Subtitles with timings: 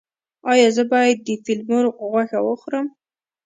[0.51, 2.87] ایا زه باید د فیل مرغ غوښه وخورم؟